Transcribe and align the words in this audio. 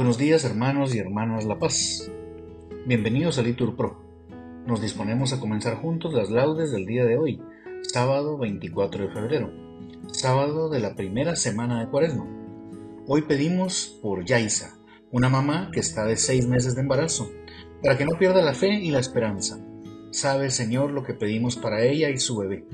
Buenos 0.00 0.16
días 0.16 0.44
hermanos 0.44 0.94
y 0.94 0.98
hermanas 0.98 1.44
La 1.44 1.58
Paz. 1.58 2.10
Bienvenidos 2.86 3.36
a 3.36 3.42
Litur 3.42 3.76
Pro. 3.76 4.00
Nos 4.66 4.80
disponemos 4.80 5.34
a 5.34 5.40
comenzar 5.40 5.74
juntos 5.74 6.14
las 6.14 6.30
laudes 6.30 6.72
del 6.72 6.86
día 6.86 7.04
de 7.04 7.18
hoy, 7.18 7.42
sábado 7.82 8.38
24 8.38 9.06
de 9.06 9.12
febrero, 9.12 9.52
sábado 10.10 10.70
de 10.70 10.80
la 10.80 10.94
primera 10.94 11.36
semana 11.36 11.80
de 11.80 11.90
Cuaresma. 11.90 12.26
Hoy 13.06 13.20
pedimos 13.28 13.98
por 14.00 14.24
Yaisa, 14.24 14.78
una 15.10 15.28
mamá 15.28 15.70
que 15.70 15.80
está 15.80 16.06
de 16.06 16.16
seis 16.16 16.46
meses 16.46 16.74
de 16.74 16.80
embarazo, 16.80 17.30
para 17.82 17.98
que 17.98 18.06
no 18.06 18.16
pierda 18.18 18.40
la 18.40 18.54
fe 18.54 18.72
y 18.72 18.90
la 18.90 19.00
esperanza. 19.00 19.62
Sabe 20.12 20.46
el 20.46 20.50
Señor 20.50 20.92
lo 20.92 21.04
que 21.04 21.12
pedimos 21.12 21.56
para 21.56 21.84
ella 21.84 22.08
y 22.08 22.16
su 22.16 22.38
bebé. 22.38 22.64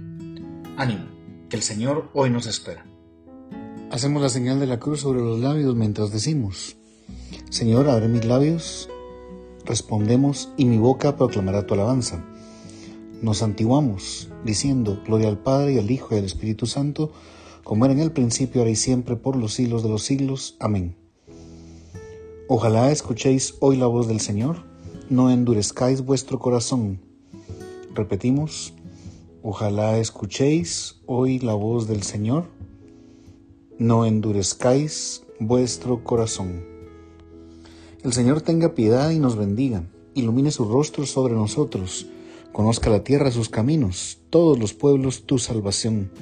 Ánimo, 0.76 1.08
que 1.48 1.56
el 1.56 1.62
Señor 1.62 2.08
hoy 2.14 2.30
nos 2.30 2.46
espera. 2.46 2.86
Hacemos 3.90 4.22
la 4.22 4.28
señal 4.28 4.60
de 4.60 4.68
la 4.68 4.78
cruz 4.78 5.00
sobre 5.00 5.22
los 5.22 5.40
labios 5.40 5.74
mientras 5.74 6.12
decimos, 6.12 6.76
Señor, 7.50 7.88
abre 7.88 8.08
mis 8.08 8.24
labios, 8.24 8.88
respondemos 9.64 10.50
y 10.56 10.64
mi 10.64 10.78
boca 10.78 11.16
proclamará 11.16 11.66
tu 11.66 11.74
alabanza. 11.74 12.24
Nos 13.22 13.42
antiguamos 13.42 14.28
diciendo, 14.44 15.00
Gloria 15.06 15.28
al 15.28 15.38
Padre 15.38 15.74
y 15.74 15.78
al 15.78 15.90
Hijo 15.90 16.14
y 16.14 16.18
al 16.18 16.24
Espíritu 16.24 16.66
Santo, 16.66 17.12
como 17.64 17.84
era 17.84 17.94
en 17.94 18.00
el 18.00 18.12
principio, 18.12 18.60
ahora 18.60 18.70
y 18.70 18.76
siempre, 18.76 19.16
por 19.16 19.36
los 19.36 19.54
siglos 19.54 19.82
de 19.82 19.88
los 19.88 20.02
siglos. 20.02 20.56
Amén. 20.60 20.96
Ojalá 22.48 22.92
escuchéis 22.92 23.54
hoy 23.60 23.76
la 23.76 23.86
voz 23.86 24.06
del 24.06 24.20
Señor, 24.20 24.58
no 25.08 25.30
endurezcáis 25.30 26.04
vuestro 26.04 26.38
corazón. 26.38 27.00
Repetimos, 27.94 28.74
ojalá 29.42 29.98
escuchéis 29.98 31.00
hoy 31.06 31.38
la 31.38 31.54
voz 31.54 31.88
del 31.88 32.02
Señor, 32.02 32.44
no 33.78 34.04
endurezcáis 34.04 35.24
vuestro 35.40 36.04
corazón. 36.04 36.75
El 38.06 38.12
Señor 38.12 38.40
tenga 38.40 38.72
piedad 38.76 39.10
y 39.10 39.18
nos 39.18 39.34
bendiga, 39.34 39.82
ilumine 40.14 40.52
su 40.52 40.64
rostro 40.64 41.06
sobre 41.06 41.34
nosotros, 41.34 42.06
conozca 42.52 42.88
la 42.88 43.02
tierra 43.02 43.32
sus 43.32 43.48
caminos, 43.48 44.20
todos 44.30 44.60
los 44.60 44.74
pueblos 44.74 45.24
tu 45.24 45.40
salvación. 45.40 46.12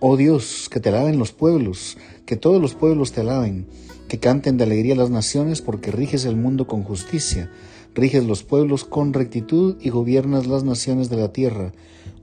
Oh 0.00 0.16
Dios, 0.16 0.70
que 0.70 0.80
te 0.80 0.88
alaben 0.88 1.18
los 1.18 1.32
pueblos, 1.32 1.98
que 2.24 2.36
todos 2.36 2.62
los 2.62 2.72
pueblos 2.74 3.12
te 3.12 3.20
alaben, 3.20 3.66
que 4.08 4.20
canten 4.20 4.56
de 4.56 4.64
alegría 4.64 4.96
las 4.96 5.10
naciones 5.10 5.60
porque 5.60 5.90
riges 5.90 6.24
el 6.24 6.36
mundo 6.36 6.66
con 6.66 6.82
justicia, 6.82 7.50
riges 7.94 8.24
los 8.24 8.42
pueblos 8.42 8.86
con 8.86 9.12
rectitud 9.12 9.76
y 9.82 9.90
gobiernas 9.90 10.46
las 10.46 10.64
naciones 10.64 11.10
de 11.10 11.16
la 11.18 11.30
tierra. 11.30 11.74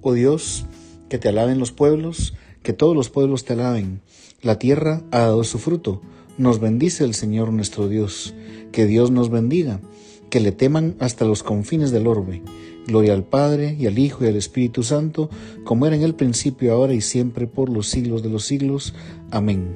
Oh 0.02 0.14
Dios, 0.14 0.66
que 1.10 1.20
te 1.20 1.30
alaben 1.30 1.60
los 1.60 1.72
pueblos, 1.72 2.34
que 2.64 2.74
todos 2.74 2.96
los 2.96 3.12
pueblos 3.12 3.46
te 3.46 3.54
alaben. 3.54 4.02
La 4.42 4.58
tierra 4.58 5.04
ha 5.12 5.20
dado 5.20 5.44
su 5.44 5.60
fruto, 5.60 6.02
nos 6.40 6.62
bendice 6.62 7.04
el 7.04 7.14
Señor 7.14 7.52
nuestro 7.52 7.90
Dios. 7.90 8.34
Que 8.72 8.86
Dios 8.86 9.12
nos 9.12 9.30
bendiga, 9.30 9.82
que 10.30 10.40
le 10.40 10.54
teman 10.54 10.96
hasta 11.00 11.26
los 11.26 11.44
confines 11.44 11.92
del 11.92 12.08
orbe. 12.08 12.42
Gloria 12.88 13.14
al 13.14 13.26
Padre, 13.26 13.76
y 13.78 13.88
al 13.88 14.00
Hijo, 14.00 14.24
y 14.24 14.30
al 14.30 14.38
Espíritu 14.38 14.82
Santo, 14.82 15.30
como 15.66 15.86
era 15.86 15.98
en 15.98 16.02
el 16.02 16.16
principio, 16.16 16.74
ahora 16.74 16.94
y 16.94 17.02
siempre, 17.02 17.46
por 17.46 17.70
los 17.70 17.88
siglos 17.88 18.24
de 18.24 18.30
los 18.30 18.46
siglos. 18.46 18.96
Amén. 19.32 19.76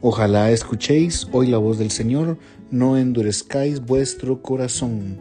Ojalá 0.00 0.52
escuchéis 0.52 1.26
hoy 1.32 1.48
la 1.48 1.58
voz 1.58 1.76
del 1.76 1.90
Señor, 1.90 2.38
no 2.70 2.96
endurezcáis 2.96 3.84
vuestro 3.84 4.42
corazón. 4.42 5.18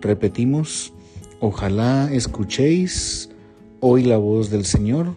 Repetimos, 0.00 0.92
ojalá 1.40 2.12
escuchéis 2.12 3.30
hoy 3.80 4.04
la 4.04 4.18
voz 4.18 4.50
del 4.50 4.64
Señor, 4.64 5.16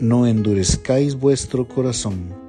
no 0.00 0.26
endurezcáis 0.26 1.14
vuestro 1.18 1.66
corazón. 1.66 2.41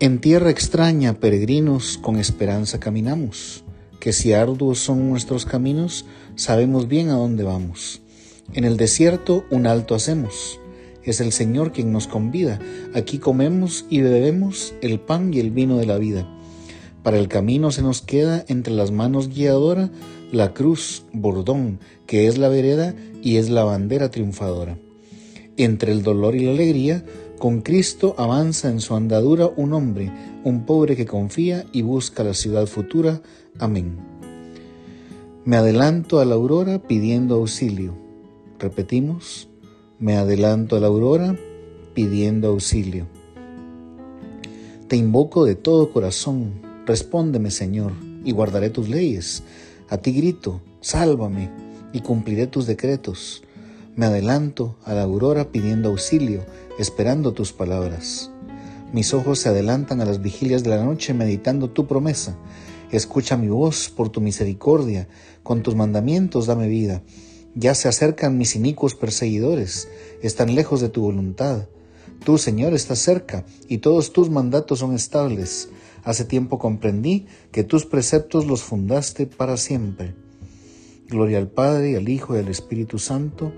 En 0.00 0.20
tierra 0.20 0.48
extraña, 0.50 1.14
peregrinos, 1.14 1.98
con 1.98 2.20
esperanza 2.20 2.78
caminamos, 2.78 3.64
que 3.98 4.12
si 4.12 4.32
arduos 4.32 4.78
son 4.78 5.08
nuestros 5.08 5.44
caminos, 5.44 6.04
sabemos 6.36 6.86
bien 6.86 7.08
a 7.08 7.14
dónde 7.14 7.42
vamos. 7.42 8.00
En 8.52 8.64
el 8.64 8.76
desierto 8.76 9.44
un 9.50 9.66
alto 9.66 9.96
hacemos, 9.96 10.60
es 11.02 11.20
el 11.20 11.32
Señor 11.32 11.72
quien 11.72 11.90
nos 11.90 12.06
convida, 12.06 12.60
aquí 12.94 13.18
comemos 13.18 13.86
y 13.90 14.00
bebemos 14.00 14.72
el 14.82 15.00
pan 15.00 15.34
y 15.34 15.40
el 15.40 15.50
vino 15.50 15.78
de 15.78 15.86
la 15.86 15.98
vida. 15.98 16.32
Para 17.02 17.18
el 17.18 17.26
camino 17.26 17.72
se 17.72 17.82
nos 17.82 18.00
queda 18.00 18.44
entre 18.46 18.74
las 18.74 18.92
manos 18.92 19.28
guiadora 19.28 19.90
la 20.30 20.54
cruz, 20.54 21.06
bordón, 21.12 21.80
que 22.06 22.28
es 22.28 22.38
la 22.38 22.48
vereda 22.48 22.94
y 23.20 23.38
es 23.38 23.50
la 23.50 23.64
bandera 23.64 24.12
triunfadora. 24.12 24.78
Entre 25.56 25.90
el 25.90 26.04
dolor 26.04 26.36
y 26.36 26.44
la 26.44 26.52
alegría, 26.52 27.04
con 27.38 27.60
Cristo 27.60 28.14
avanza 28.18 28.68
en 28.68 28.80
su 28.80 28.94
andadura 28.94 29.48
un 29.56 29.72
hombre, 29.72 30.12
un 30.44 30.66
pobre 30.66 30.96
que 30.96 31.06
confía 31.06 31.64
y 31.72 31.82
busca 31.82 32.24
la 32.24 32.34
ciudad 32.34 32.66
futura. 32.66 33.22
Amén. 33.58 33.96
Me 35.44 35.56
adelanto 35.56 36.18
a 36.20 36.24
la 36.24 36.34
aurora 36.34 36.82
pidiendo 36.82 37.36
auxilio. 37.36 37.94
Repetimos, 38.58 39.48
me 39.98 40.16
adelanto 40.16 40.76
a 40.76 40.80
la 40.80 40.88
aurora 40.88 41.36
pidiendo 41.94 42.48
auxilio. 42.48 43.06
Te 44.88 44.96
invoco 44.96 45.44
de 45.44 45.54
todo 45.54 45.92
corazón, 45.92 46.60
respóndeme 46.86 47.50
Señor, 47.50 47.92
y 48.24 48.32
guardaré 48.32 48.70
tus 48.70 48.88
leyes. 48.88 49.42
A 49.88 49.98
ti 49.98 50.12
grito, 50.12 50.60
sálvame, 50.80 51.50
y 51.92 52.00
cumpliré 52.00 52.46
tus 52.46 52.66
decretos. 52.66 53.42
Me 53.96 54.06
adelanto 54.06 54.76
a 54.84 54.94
la 54.94 55.02
aurora 55.02 55.50
pidiendo 55.50 55.88
auxilio, 55.88 56.44
esperando 56.78 57.32
tus 57.32 57.52
palabras. 57.52 58.30
Mis 58.92 59.12
ojos 59.12 59.40
se 59.40 59.50
adelantan 59.50 60.00
a 60.00 60.06
las 60.06 60.22
vigilias 60.22 60.62
de 60.62 60.70
la 60.70 60.82
noche 60.82 61.12
meditando 61.12 61.70
tu 61.70 61.86
promesa. 61.86 62.38
Escucha 62.90 63.36
mi 63.36 63.48
voz 63.48 63.90
por 63.90 64.08
tu 64.08 64.20
misericordia, 64.20 65.08
con 65.42 65.62
tus 65.62 65.74
mandamientos 65.74 66.46
dame 66.46 66.68
vida. 66.68 67.02
Ya 67.54 67.74
se 67.74 67.88
acercan 67.88 68.38
mis 68.38 68.56
inicuos 68.56 68.94
perseguidores, 68.94 69.88
están 70.22 70.54
lejos 70.54 70.80
de 70.80 70.88
tu 70.88 71.02
voluntad. 71.02 71.66
Tú, 72.24 72.38
Señor, 72.38 72.72
estás 72.72 73.00
cerca, 73.00 73.44
y 73.68 73.78
todos 73.78 74.12
tus 74.12 74.30
mandatos 74.30 74.78
son 74.78 74.94
estables. 74.94 75.68
Hace 76.04 76.24
tiempo 76.24 76.58
comprendí 76.58 77.26
que 77.52 77.64
tus 77.64 77.84
preceptos 77.84 78.46
los 78.46 78.62
fundaste 78.62 79.26
para 79.26 79.56
siempre. 79.56 80.14
Gloria 81.08 81.38
al 81.38 81.48
Padre, 81.48 81.96
al 81.96 82.08
Hijo, 82.08 82.36
y 82.36 82.38
al 82.38 82.48
Espíritu 82.48 82.98
Santo, 82.98 83.52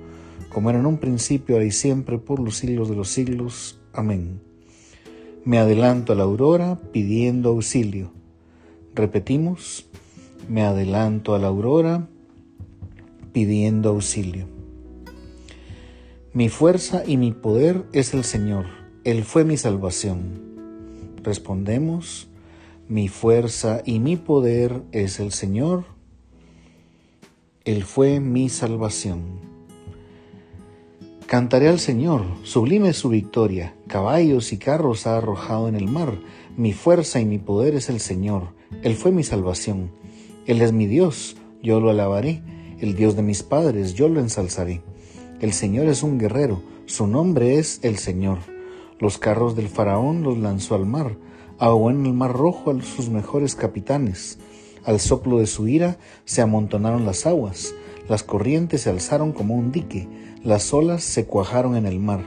como 0.50 0.68
era 0.68 0.78
en 0.78 0.86
un 0.86 0.98
principio, 0.98 1.54
ahora 1.54 1.64
y 1.64 1.70
siempre, 1.70 2.18
por 2.18 2.40
los 2.40 2.56
siglos 2.56 2.90
de 2.90 2.96
los 2.96 3.08
siglos. 3.08 3.80
Amén. 3.92 4.40
Me 5.44 5.58
adelanto 5.58 6.12
a 6.12 6.16
la 6.16 6.24
aurora 6.24 6.78
pidiendo 6.92 7.48
auxilio. 7.50 8.12
Repetimos, 8.94 9.86
me 10.48 10.62
adelanto 10.62 11.34
a 11.34 11.38
la 11.38 11.46
aurora 11.46 12.08
pidiendo 13.32 13.90
auxilio. 13.90 14.46
Mi 16.32 16.48
fuerza 16.48 17.04
y 17.06 17.16
mi 17.16 17.32
poder 17.32 17.84
es 17.92 18.12
el 18.12 18.24
Señor, 18.24 18.66
Él 19.04 19.24
fue 19.24 19.44
mi 19.44 19.56
salvación. 19.56 20.50
Respondemos, 21.22 22.28
mi 22.88 23.08
fuerza 23.08 23.82
y 23.84 23.98
mi 24.00 24.16
poder 24.16 24.82
es 24.92 25.20
el 25.20 25.32
Señor, 25.32 25.84
Él 27.64 27.84
fue 27.84 28.20
mi 28.20 28.48
salvación. 28.48 29.49
Cantaré 31.30 31.68
al 31.68 31.78
Señor, 31.78 32.24
sublime 32.42 32.92
su 32.92 33.08
victoria, 33.08 33.76
caballos 33.86 34.52
y 34.52 34.58
carros 34.58 35.06
ha 35.06 35.16
arrojado 35.16 35.68
en 35.68 35.76
el 35.76 35.86
mar, 35.86 36.18
mi 36.56 36.72
fuerza 36.72 37.20
y 37.20 37.24
mi 37.24 37.38
poder 37.38 37.76
es 37.76 37.88
el 37.88 38.00
Señor, 38.00 38.48
Él 38.82 38.96
fue 38.96 39.12
mi 39.12 39.22
salvación, 39.22 39.92
Él 40.46 40.60
es 40.60 40.72
mi 40.72 40.86
Dios, 40.86 41.36
yo 41.62 41.78
lo 41.78 41.91
alabaré, 41.91 42.42
el 42.80 42.96
Dios 42.96 43.14
de 43.14 43.22
mis 43.22 43.44
padres, 43.44 43.94
yo 43.94 44.08
lo 44.08 44.18
ensalzaré. 44.18 44.82
El 45.41 45.52
Señor 45.52 45.86
es 45.86 46.02
un 46.02 46.18
guerrero, 46.18 46.62
su 46.86 47.06
nombre 47.06 47.60
es 47.60 47.78
el 47.84 47.98
Señor. 47.98 48.38
Los 48.98 49.18
carros 49.18 49.54
del 49.54 49.68
faraón 49.68 50.24
los 50.24 50.36
lanzó 50.36 50.74
al 50.74 50.84
mar, 50.84 51.16
ahogó 51.60 51.92
en 51.92 52.06
el 52.06 52.12
mar 52.12 52.32
rojo 52.32 52.72
a 52.72 52.82
sus 52.82 53.09
mejores 53.09 53.54
capitanes. 53.54 54.41
Al 54.82 54.98
soplo 54.98 55.38
de 55.38 55.47
su 55.47 55.68
ira 55.68 55.97
se 56.24 56.42
amontonaron 56.42 57.06
las 57.06 57.24
aguas, 57.24 57.72
las 58.09 58.24
corrientes 58.24 58.80
se 58.80 58.91
alzaron 58.91 59.30
como 59.30 59.54
un 59.54 59.71
dique, 59.71 60.09
las 60.42 60.72
olas 60.72 61.04
se 61.04 61.27
cuajaron 61.27 61.77
en 61.77 61.87
el 61.87 61.98
mar. 61.98 62.25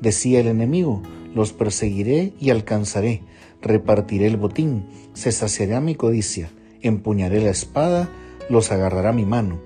Decía 0.00 0.40
el 0.40 0.48
enemigo, 0.48 1.02
los 1.34 1.52
perseguiré 1.52 2.32
y 2.40 2.50
alcanzaré, 2.50 3.22
repartiré 3.62 4.26
el 4.26 4.36
botín, 4.36 4.84
se 5.14 5.30
saciará 5.30 5.80
mi 5.80 5.94
codicia, 5.94 6.50
empuñaré 6.82 7.40
la 7.40 7.50
espada, 7.50 8.08
los 8.50 8.72
agarrará 8.72 9.12
mi 9.12 9.24
mano. 9.24 9.60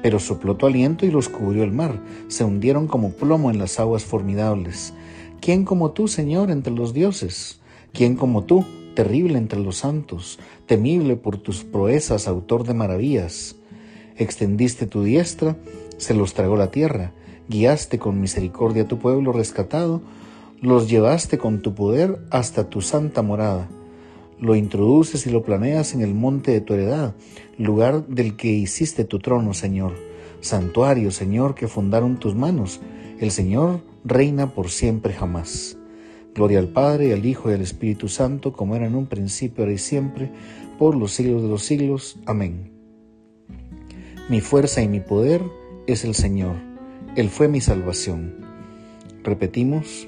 Pero 0.00 0.20
sopló 0.20 0.56
tu 0.56 0.66
aliento 0.66 1.06
y 1.06 1.10
los 1.10 1.28
cubrió 1.28 1.64
el 1.64 1.72
mar, 1.72 2.00
se 2.28 2.44
hundieron 2.44 2.86
como 2.86 3.10
plomo 3.10 3.50
en 3.50 3.58
las 3.58 3.80
aguas 3.80 4.04
formidables. 4.04 4.94
¿Quién 5.40 5.64
como 5.64 5.90
tú, 5.90 6.06
Señor, 6.06 6.50
entre 6.52 6.72
los 6.72 6.94
dioses? 6.94 7.60
¿Quién 7.92 8.14
como 8.14 8.44
tú, 8.44 8.64
terrible 8.94 9.38
entre 9.38 9.58
los 9.58 9.78
santos, 9.78 10.38
temible 10.66 11.16
por 11.16 11.36
tus 11.38 11.64
proezas, 11.64 12.28
autor 12.28 12.64
de 12.64 12.74
maravillas? 12.74 13.56
Extendiste 14.16 14.86
tu 14.86 15.02
diestra, 15.02 15.56
se 15.98 16.14
los 16.14 16.32
tragó 16.32 16.56
la 16.56 16.70
tierra, 16.70 17.12
guiaste 17.48 17.98
con 17.98 18.20
misericordia 18.20 18.84
a 18.84 18.88
tu 18.88 18.98
pueblo 18.98 19.32
rescatado, 19.32 20.00
Los 20.60 20.88
llevaste 20.90 21.38
con 21.38 21.62
tu 21.62 21.74
poder 21.74 22.18
hasta 22.30 22.68
tu 22.68 22.80
santa 22.80 23.22
morada. 23.22 23.68
Lo 24.40 24.56
introduces 24.56 25.24
y 25.26 25.30
lo 25.30 25.44
planeas 25.44 25.94
en 25.94 26.00
el 26.00 26.14
monte 26.14 26.50
de 26.50 26.60
tu 26.60 26.74
heredad, 26.74 27.14
lugar 27.58 28.06
del 28.08 28.36
que 28.36 28.48
hiciste 28.48 29.04
tu 29.04 29.20
trono, 29.20 29.54
Señor. 29.54 29.92
Santuario, 30.40 31.12
Señor, 31.12 31.54
que 31.54 31.68
fundaron 31.68 32.18
tus 32.18 32.34
manos. 32.34 32.80
El 33.20 33.30
Señor 33.30 33.82
reina 34.04 34.52
por 34.52 34.70
siempre 34.70 35.12
jamás. 35.12 35.76
Gloria 36.34 36.60
al 36.60 36.68
Padre, 36.68 37.12
al 37.12 37.24
Hijo 37.24 37.50
y 37.50 37.54
al 37.54 37.60
Espíritu 37.60 38.08
Santo, 38.08 38.52
como 38.52 38.76
era 38.76 38.86
en 38.86 38.94
un 38.94 39.06
principio, 39.06 39.62
ahora 39.62 39.74
y 39.74 39.78
siempre, 39.78 40.30
por 40.78 40.96
los 40.96 41.12
siglos 41.12 41.42
de 41.42 41.48
los 41.48 41.64
siglos. 41.64 42.18
Amén. 42.26 42.72
Mi 44.28 44.40
fuerza 44.40 44.82
y 44.82 44.88
mi 44.88 45.00
poder 45.00 45.42
es 45.88 46.04
el 46.04 46.14
Señor. 46.14 46.56
Él 47.16 47.30
fue 47.30 47.48
mi 47.48 47.62
salvación. 47.62 48.34
Repetimos, 49.24 50.06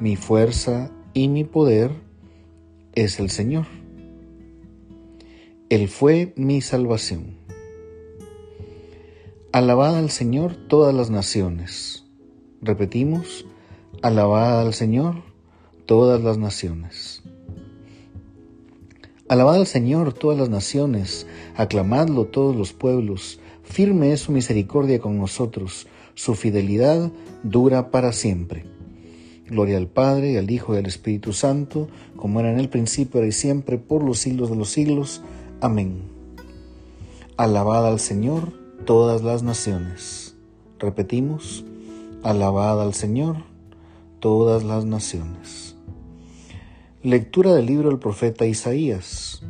mi 0.00 0.14
fuerza 0.14 0.92
y 1.12 1.26
mi 1.26 1.42
poder 1.42 1.90
es 2.94 3.18
el 3.18 3.28
Señor. 3.28 3.66
Él 5.70 5.88
fue 5.88 6.32
mi 6.36 6.60
salvación. 6.60 7.36
Alabad 9.50 9.96
al 9.96 10.10
Señor 10.10 10.54
todas 10.68 10.94
las 10.94 11.10
naciones. 11.10 12.04
Repetimos, 12.60 13.44
alabad 14.02 14.60
al 14.60 14.72
Señor 14.72 15.16
todas 15.84 16.22
las 16.22 16.38
naciones. 16.38 17.24
Alabad 19.28 19.56
al 19.56 19.66
Señor 19.66 20.12
todas 20.12 20.38
las 20.38 20.48
naciones, 20.48 21.26
aclamadlo 21.56 22.26
todos 22.26 22.54
los 22.54 22.72
pueblos, 22.72 23.40
firme 23.62 24.12
es 24.12 24.20
su 24.20 24.32
misericordia 24.32 25.00
con 25.00 25.18
nosotros, 25.18 25.86
su 26.14 26.34
fidelidad 26.34 27.10
dura 27.42 27.90
para 27.90 28.12
siempre. 28.12 28.64
Gloria 29.48 29.76
al 29.76 29.88
Padre, 29.88 30.38
al 30.38 30.50
Hijo 30.50 30.74
y 30.74 30.78
al 30.78 30.86
Espíritu 30.86 31.32
Santo, 31.32 31.88
como 32.16 32.40
era 32.40 32.50
en 32.50 32.58
el 32.58 32.68
principio, 32.68 33.18
ahora 33.18 33.28
y 33.28 33.32
siempre, 33.32 33.78
por 33.78 34.02
los 34.02 34.18
siglos 34.18 34.50
de 34.50 34.56
los 34.56 34.70
siglos. 34.70 35.22
Amén. 35.60 36.02
Alabad 37.36 37.86
al 37.86 38.00
Señor 38.00 38.52
todas 38.84 39.22
las 39.22 39.42
naciones. 39.42 40.34
Repetimos, 40.78 41.64
alabad 42.22 42.80
al 42.80 42.94
Señor 42.94 43.36
todas 44.20 44.64
las 44.64 44.84
naciones. 44.84 45.76
Lectura 47.02 47.54
del 47.54 47.66
libro 47.66 47.88
del 47.90 47.98
profeta 47.98 48.46
Isaías. 48.46 49.42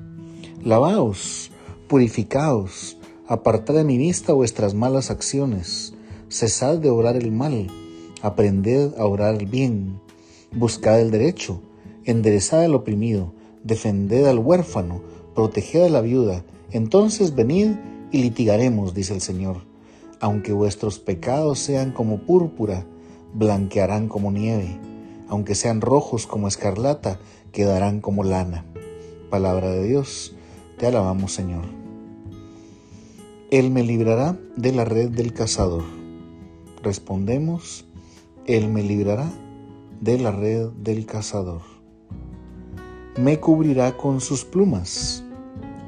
Lavaos, 0.64 1.50
purificaos, 1.88 2.96
apartad 3.32 3.74
de 3.74 3.84
mi 3.84 3.98
vista 3.98 4.32
vuestras 4.32 4.74
malas 4.74 5.10
acciones, 5.10 5.94
cesad 6.28 6.78
de 6.78 6.90
obrar 6.90 7.16
el 7.16 7.32
mal, 7.32 7.68
aprended 8.22 8.94
a 8.98 9.06
orar 9.06 9.34
el 9.34 9.46
bien, 9.46 10.00
buscad 10.52 11.00
el 11.00 11.10
derecho, 11.10 11.60
enderezad 12.04 12.64
al 12.64 12.74
oprimido, 12.74 13.32
defended 13.64 14.26
al 14.26 14.38
huérfano, 14.38 15.02
proteged 15.34 15.84
a 15.84 15.88
la 15.88 16.00
viuda, 16.00 16.44
entonces 16.70 17.34
venid 17.34 17.72
y 18.10 18.18
litigaremos, 18.22 18.94
dice 18.94 19.14
el 19.14 19.20
Señor. 19.20 19.58
Aunque 20.20 20.52
vuestros 20.52 20.98
pecados 20.98 21.58
sean 21.58 21.92
como 21.92 22.18
púrpura, 22.18 22.86
blanquearán 23.34 24.08
como 24.08 24.30
nieve 24.30 24.78
aunque 25.32 25.54
sean 25.54 25.80
rojos 25.80 26.26
como 26.26 26.46
escarlata, 26.46 27.18
quedarán 27.52 28.02
como 28.02 28.22
lana. 28.22 28.66
Palabra 29.30 29.70
de 29.70 29.82
Dios, 29.82 30.34
te 30.76 30.86
alabamos 30.86 31.32
Señor. 31.32 31.81
Él 33.52 33.70
me 33.70 33.82
librará 33.82 34.38
de 34.56 34.72
la 34.72 34.86
red 34.86 35.10
del 35.10 35.34
cazador. 35.34 35.84
Respondemos, 36.82 37.84
Él 38.46 38.68
me 38.70 38.82
librará 38.82 39.30
de 40.00 40.18
la 40.18 40.30
red 40.30 40.70
del 40.70 41.04
cazador. 41.04 41.60
Me 43.18 43.40
cubrirá 43.40 43.98
con 43.98 44.22
sus 44.22 44.46
plumas. 44.46 45.22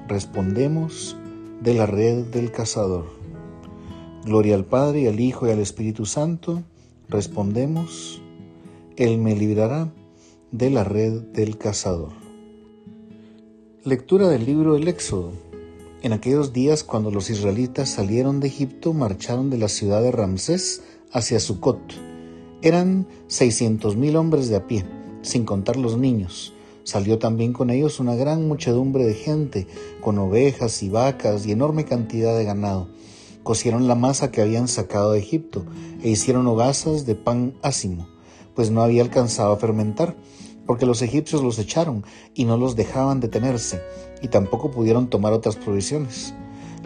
Respondemos, 0.08 1.16
de 1.62 1.72
la 1.72 1.86
red 1.86 2.26
del 2.26 2.52
cazador. 2.52 3.06
Gloria 4.26 4.56
al 4.56 4.66
Padre, 4.66 5.08
al 5.08 5.18
Hijo 5.18 5.46
y 5.46 5.50
al 5.50 5.60
Espíritu 5.60 6.04
Santo. 6.04 6.62
Respondemos, 7.08 8.20
él 8.98 9.16
me 9.16 9.34
librará 9.34 9.90
de 10.50 10.68
la 10.68 10.84
red 10.84 11.22
del 11.32 11.56
cazador. 11.56 12.10
Lectura 13.84 14.28
del 14.28 14.44
libro 14.44 14.74
del 14.74 14.86
Éxodo. 14.86 15.43
En 16.04 16.12
aquellos 16.12 16.52
días 16.52 16.84
cuando 16.84 17.10
los 17.10 17.30
israelitas 17.30 17.88
salieron 17.88 18.38
de 18.38 18.48
Egipto, 18.48 18.92
marcharon 18.92 19.48
de 19.48 19.56
la 19.56 19.68
ciudad 19.68 20.02
de 20.02 20.12
Ramsés 20.12 20.82
hacia 21.10 21.40
Sucot. 21.40 21.80
Eran 22.60 23.06
seiscientos 23.26 23.96
mil 23.96 24.14
hombres 24.16 24.50
de 24.50 24.56
a 24.56 24.66
pie, 24.66 24.84
sin 25.22 25.46
contar 25.46 25.78
los 25.78 25.96
niños. 25.96 26.52
Salió 26.82 27.18
también 27.18 27.54
con 27.54 27.70
ellos 27.70 28.00
una 28.00 28.16
gran 28.16 28.46
muchedumbre 28.46 29.06
de 29.06 29.14
gente, 29.14 29.66
con 30.02 30.18
ovejas 30.18 30.82
y 30.82 30.90
vacas 30.90 31.46
y 31.46 31.52
enorme 31.52 31.86
cantidad 31.86 32.36
de 32.36 32.44
ganado. 32.44 32.90
Cocieron 33.42 33.88
la 33.88 33.94
masa 33.94 34.30
que 34.30 34.42
habían 34.42 34.68
sacado 34.68 35.12
de 35.12 35.20
Egipto 35.20 35.64
e 36.02 36.10
hicieron 36.10 36.46
hogazas 36.46 37.06
de 37.06 37.14
pan 37.14 37.54
ácimo 37.62 38.08
pues 38.54 38.70
no 38.70 38.82
había 38.82 39.02
alcanzado 39.02 39.52
a 39.52 39.56
fermentar, 39.56 40.16
porque 40.66 40.86
los 40.86 41.02
egipcios 41.02 41.42
los 41.42 41.58
echaron 41.58 42.04
y 42.34 42.44
no 42.44 42.56
los 42.56 42.76
dejaban 42.76 43.20
detenerse, 43.20 43.80
y 44.22 44.28
tampoco 44.28 44.70
pudieron 44.70 45.08
tomar 45.08 45.32
otras 45.32 45.56
provisiones. 45.56 46.34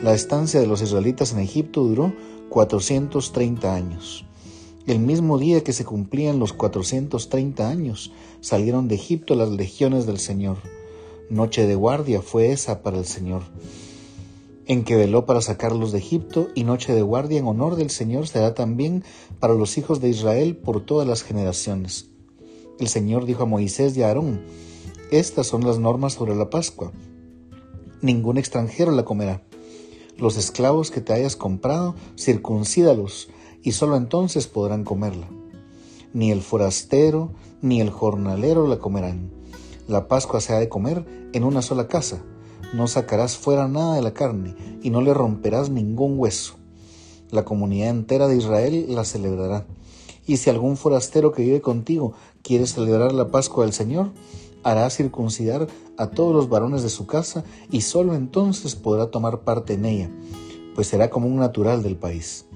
La 0.03 0.15
estancia 0.15 0.61
de 0.61 0.67
los 0.67 0.83
israelitas 0.83 1.33
en 1.33 1.41
Egipto 1.41 1.85
duró 1.85 2.13
430 2.51 3.75
años. 3.75 4.25
El 4.87 5.01
mismo 5.01 5.39
día 5.39 5.63
que 5.63 5.73
se 5.73 5.85
cumplían 5.85 6.39
los 6.39 6.53
430 6.53 7.69
años, 7.69 8.13
salieron 8.41 8.89
de 8.89 8.95
Egipto 8.95 9.35
las 9.35 9.51
legiones 9.51 10.07
del 10.07 10.19
Señor. 10.19 10.57
Noche 11.31 11.67
de 11.67 11.75
guardia 11.75 12.23
fue 12.23 12.53
esa 12.53 12.83
para 12.83 12.99
el 12.99 13.05
Señor 13.05 13.43
en 14.69 14.85
que 14.85 14.97
veló 14.97 15.25
para 15.25 15.41
sacarlos 15.41 15.93
de 15.93 15.99
Egipto, 15.99 16.49
y 16.55 16.63
noche 16.63 16.93
de 16.93 17.01
guardia 17.01 17.39
en 17.39 17.47
honor 17.47 17.77
del 17.77 17.89
Señor 17.89 18.29
será 18.29 18.55
también 18.55 19.03
para 19.41 19.55
los 19.55 19.79
hijos 19.79 20.01
de 20.03 20.11
Israel 20.11 20.57
por 20.57 20.85
todas 20.85 21.09
las 21.09 21.23
generaciones. 21.23 22.11
El 22.79 22.89
Señor 22.89 23.25
dijo 23.25 23.43
a 23.43 23.47
Moisés 23.47 23.97
y 23.97 24.03
a 24.03 24.09
Aarón, 24.09 24.41
Estas 25.11 25.47
son 25.47 25.65
las 25.65 25.79
normas 25.79 26.15
sobre 26.15 26.35
la 26.35 26.51
Pascua. 26.51 26.93
Ningún 28.03 28.39
extranjero 28.39 28.93
la 28.93 29.05
comerá. 29.05 29.43
Los 30.17 30.37
esclavos 30.37 30.91
que 30.91 31.01
te 31.01 31.13
hayas 31.13 31.37
comprado, 31.37 31.95
circuncídalos, 32.17 33.29
y 33.63 33.73
sólo 33.73 33.97
entonces 33.97 34.47
podrán 34.47 34.85
comerla. 34.85 35.29
Ni 36.13 36.31
el 36.31 36.43
forastero 36.43 37.33
ni 37.61 37.81
el 37.81 37.91
jornalero 37.91 38.67
la 38.67 38.79
comerán. 38.79 39.31
La 39.87 40.09
Pascua 40.09 40.41
se 40.41 40.55
ha 40.55 40.59
de 40.59 40.69
comer 40.69 41.05
en 41.33 41.45
una 41.45 41.63
sola 41.63 41.89
casa 41.89 42.23
no 42.73 42.87
sacarás 42.87 43.39
fuera 43.39 43.67
nada 43.67 43.95
de 43.95 44.03
la 44.03 44.13
carne 44.13 44.55
y 44.83 44.91
no 44.91 45.01
le 45.01 45.15
romperás 45.15 45.71
ningún 45.71 46.19
hueso. 46.19 46.57
La 47.31 47.45
comunidad 47.45 47.89
entera 47.89 48.29
de 48.29 48.37
Israel 48.37 48.87
la 48.91 49.05
celebrará. 49.05 49.67
Y 50.27 50.37
si 50.37 50.51
algún 50.51 50.77
forastero 50.77 51.33
que 51.33 51.43
vive 51.43 51.63
contigo 51.63 52.13
quiere 52.49 52.67
celebrar 52.67 53.13
la 53.13 53.29
Pascua 53.31 53.65
del 53.65 53.75
Señor, 53.75 54.09
hará 54.63 54.89
circuncidar 54.89 55.69
a 55.99 56.07
todos 56.07 56.35
los 56.35 56.49
varones 56.49 56.83
de 56.83 56.89
su 56.89 57.07
casa 57.07 57.45
y 57.71 57.83
sólo 57.83 58.15
entonces 58.15 58.75
podrá 58.75 59.11
tomar 59.11 59.41
parte 59.41 59.75
en 59.75 59.85
ella, 59.85 60.11
pues 60.75 60.87
será 60.87 61.11
como 61.11 61.27
un 61.27 61.37
natural 61.37 61.83
del 61.83 61.97
país. 61.97 62.47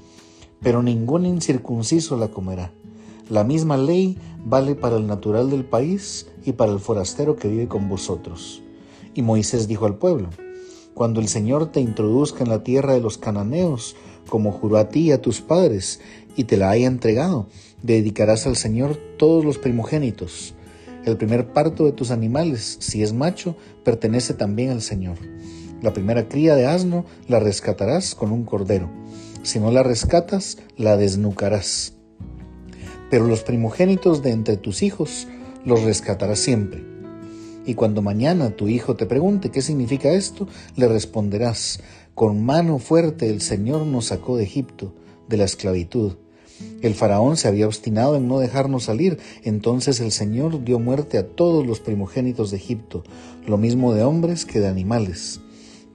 Pero 0.63 0.83
ningún 0.83 1.27
incircunciso 1.27 2.17
la 2.17 2.29
comerá. 2.29 2.73
La 3.29 3.45
misma 3.45 3.77
ley 3.77 4.17
vale 4.47 4.75
para 4.75 4.97
el 4.97 5.07
natural 5.07 5.51
del 5.51 5.67
país 5.67 6.27
y 6.47 6.53
para 6.53 6.73
el 6.73 6.81
forastero 6.81 7.37
que 7.37 7.49
vive 7.49 7.69
con 7.69 7.91
vosotros. 7.91 8.63
Y 9.13 9.21
Moisés 9.21 9.69
dijo 9.69 9.85
al 9.85 9.97
pueblo, 9.97 10.31
Cuando 10.95 11.21
el 11.21 11.29
Señor 11.29 11.67
te 11.67 11.83
introduzca 11.83 12.43
en 12.43 12.49
la 12.49 12.65
tierra 12.65 12.95
de 12.95 13.03
los 13.03 13.19
cananeos, 13.19 13.95
como 14.33 14.51
juró 14.51 14.79
a 14.79 14.89
ti 14.89 15.01
y 15.01 15.13
a 15.13 15.21
tus 15.21 15.43
padres, 15.43 16.01
y 16.37 16.45
te 16.45 16.57
la 16.57 16.71
haya 16.71 16.87
entregado, 16.87 17.49
dedicarás 17.83 18.47
al 18.47 18.57
Señor 18.57 18.97
todos 19.19 19.45
los 19.45 19.59
primogénitos. 19.59 20.55
El 21.05 21.19
primer 21.19 21.53
parto 21.53 21.85
de 21.85 21.93
tus 21.93 22.11
animales, 22.11 22.79
si 22.81 23.03
es 23.03 23.13
macho, 23.13 23.57
pertenece 23.85 24.33
también 24.33 24.71
al 24.71 24.81
Señor. 24.81 25.19
La 25.83 25.93
primera 25.93 26.31
cría 26.31 26.55
de 26.55 26.65
asno 26.65 27.05
la 27.29 27.41
rescatarás 27.41 28.15
con 28.15 28.33
un 28.33 28.45
cordero. 28.45 28.89
Si 29.43 29.61
no 29.61 29.71
la 29.71 29.83
rescatas, 29.83 30.57
la 30.79 30.97
desnucarás. 30.97 31.93
Pero 33.11 33.27
los 33.27 33.43
primogénitos 33.43 34.23
de 34.23 34.31
entre 34.31 34.57
tus 34.57 34.83
hijos 34.83 35.29
los 35.67 35.83
rescatarás 35.83 36.39
siempre 36.39 36.93
y 37.65 37.75
cuando 37.75 38.03
mañana 38.03 38.51
tu 38.51 38.69
hijo 38.69 38.97
te 38.97 39.07
pregunte 39.07 39.51
qué 39.51 39.63
significa 39.63 40.13
esto, 40.13 40.49
le 40.77 40.89
responderás, 40.89 41.81
con 42.15 42.45
mano 42.45 42.79
fuerte 42.79 43.31
el 43.31 43.41
Señor 43.41 43.87
nos 43.87 44.07
sacó 44.07 44.37
de 44.37 44.45
Egipto, 44.45 44.93
de 45.29 45.39
la 45.39 45.45
esclavitud. 45.45 46.15
El 46.83 46.95
faraón 46.95 47.37
se 47.37 47.49
había 47.49 47.67
obstinado 47.67 48.17
en 48.17 48.29
no 48.29 48.39
dejarnos 48.39 48.85
salir, 48.85 49.19
entonces 49.43 49.99
el 50.01 50.13
Señor 50.13 50.63
dio 50.63 50.79
muerte 50.79 51.17
a 51.17 51.27
todos 51.27 51.67
los 51.67 51.81
primogénitos 51.81 52.51
de 52.51 52.59
Egipto, 52.59 53.03
lo 53.47 53.57
mismo 53.57 53.95
de 53.95 54.05
hombres 54.05 54.45
que 54.45 54.61
de 54.61 54.69
animales. 54.69 55.41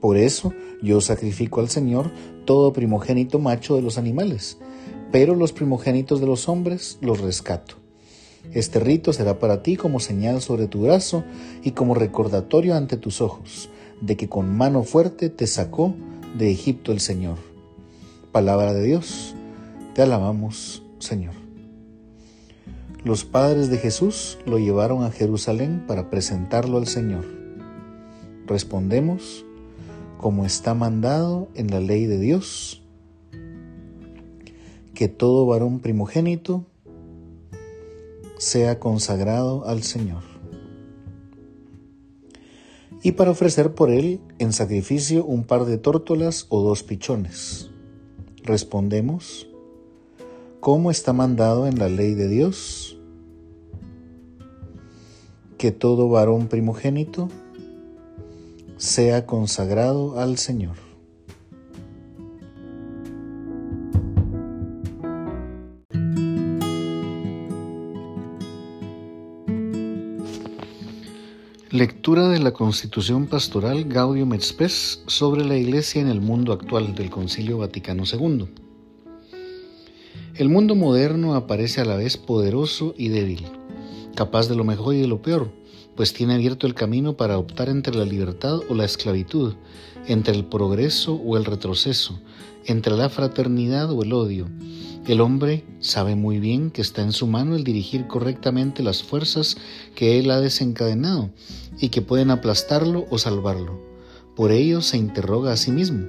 Por 0.02 0.18
eso 0.18 0.54
yo 0.82 1.02
sacrifico 1.02 1.60
al 1.60 1.70
Señor 1.70 2.12
todo 2.46 2.74
primogénito 2.74 3.38
macho 3.40 3.76
de 3.76 3.84
los 3.84 3.98
animales, 3.98 4.58
pero 5.12 5.36
los 5.36 5.54
primogénitos 5.54 6.20
de 6.20 6.26
los 6.26 6.50
hombres 6.50 6.98
los 7.00 7.22
rescato. 7.22 7.76
Este 8.54 8.80
rito 8.80 9.14
será 9.14 9.40
para 9.40 9.62
ti 9.62 9.76
como 9.76 10.00
señal 10.00 10.42
sobre 10.42 10.68
tu 10.68 10.82
brazo 10.82 11.24
y 11.64 11.72
como 11.72 11.94
recordatorio 11.94 12.76
ante 12.76 12.98
tus 12.98 13.22
ojos 13.22 13.70
de 14.02 14.18
que 14.18 14.30
con 14.30 14.56
mano 14.56 14.84
fuerte 14.84 15.30
te 15.30 15.48
sacó 15.48 15.96
de 16.38 16.52
Egipto 16.52 16.92
el 16.92 17.00
Señor. 17.00 17.38
Palabra 18.32 18.74
de 18.74 18.84
Dios, 18.84 19.36
te 19.94 20.02
alabamos, 20.02 20.84
Señor. 21.00 21.34
Los 23.04 23.24
padres 23.24 23.70
de 23.70 23.78
Jesús 23.78 24.38
lo 24.46 24.60
llevaron 24.60 25.04
a 25.04 25.12
Jerusalén 25.12 25.86
para 25.88 26.10
presentarlo 26.10 26.78
al 26.78 26.88
Señor. 26.88 27.26
Respondemos, 28.46 29.46
como 30.18 30.46
está 30.46 30.74
mandado 30.74 31.48
en 31.56 31.72
la 31.72 31.80
ley 31.80 32.06
de 32.06 32.20
Dios, 32.20 32.84
que 34.94 35.08
todo 35.08 35.46
varón 35.46 35.80
primogénito 35.80 36.66
sea 38.38 38.80
consagrado 38.80 39.66
al 39.68 39.84
Señor. 39.84 40.27
Y 43.04 43.14
para 43.14 43.32
ofrecer 43.32 43.74
por 43.74 43.92
él 43.92 44.20
en 44.40 44.54
sacrificio 44.54 45.26
un 45.26 45.44
par 45.44 45.66
de 45.66 45.78
tórtolas 45.78 46.48
o 46.50 46.62
dos 46.62 46.84
pichones. 46.84 47.70
Respondemos, 48.44 49.48
¿cómo 50.60 50.90
está 50.90 51.14
mandado 51.14 51.68
en 51.68 51.78
la 51.80 51.90
ley 51.90 52.14
de 52.14 52.28
Dios? 52.28 52.98
Que 55.58 55.72
todo 55.72 56.10
varón 56.10 56.48
primogénito 56.48 57.30
sea 58.78 59.26
consagrado 59.26 60.20
al 60.20 60.38
Señor. 60.38 60.87
Lectura 71.72 72.30
de 72.30 72.40
la 72.40 72.54
Constitución 72.54 73.28
Pastoral 73.28 73.84
Gaudium 73.84 74.32
et 74.34 74.42
Spes 74.42 75.04
sobre 75.06 75.44
la 75.44 75.58
Iglesia 75.58 76.02
en 76.02 76.08
el 76.08 76.22
mundo 76.22 76.54
actual 76.54 76.96
del 76.96 77.10
Concilio 77.10 77.58
Vaticano 77.58 78.04
II. 78.06 78.48
El 80.36 80.48
mundo 80.48 80.76
moderno 80.76 81.36
aparece 81.36 81.82
a 81.82 81.86
la 81.86 81.98
vez 81.98 82.16
poderoso 82.16 82.96
y 82.98 83.10
débil, 83.10 83.44
capaz 84.16 84.48
de 84.48 84.56
lo 84.56 84.64
mejor 84.64 84.96
y 84.96 85.02
de 85.02 85.08
lo 85.08 85.22
peor, 85.22 85.52
pues 85.98 86.14
tiene 86.14 86.36
abierto 86.36 86.66
el 86.66 86.76
camino 86.76 87.18
para 87.18 87.38
optar 87.38 87.68
entre 87.68 87.94
la 87.94 88.06
libertad 88.06 88.62
o 88.70 88.74
la 88.74 88.86
esclavitud, 88.86 89.56
entre 90.08 90.34
el 90.34 90.46
progreso 90.46 91.16
o 91.16 91.36
el 91.36 91.44
retroceso, 91.44 92.22
entre 92.66 92.96
la 92.96 93.10
fraternidad 93.10 93.92
o 93.92 94.02
el 94.04 94.14
odio, 94.14 94.48
el 95.08 95.22
hombre 95.22 95.64
sabe 95.80 96.16
muy 96.16 96.38
bien 96.38 96.70
que 96.70 96.82
está 96.82 97.02
en 97.02 97.14
su 97.14 97.28
mano 97.28 97.56
el 97.56 97.64
dirigir 97.64 98.08
correctamente 98.08 98.84
las 98.84 99.04
fuerzas 99.04 99.56
que 99.96 100.20
él 100.20 100.30
ha 100.32 100.42
desencadenado 100.42 101.30
y 101.80 101.90
que 101.90 102.02
pueden 102.02 102.30
aplastarlo 102.30 103.06
o 103.10 103.18
salvarlo. 103.18 103.82
Por 104.36 104.52
ello 104.52 104.82
se 104.82 104.98
interroga 104.98 105.54
a 105.54 105.58
sí 105.58 105.72
mismo. 105.72 106.06